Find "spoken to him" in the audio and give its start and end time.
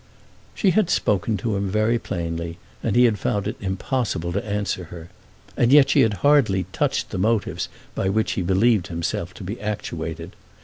0.89-1.69